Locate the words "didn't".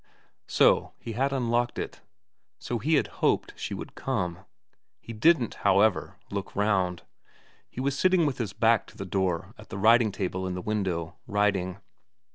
5.13-5.53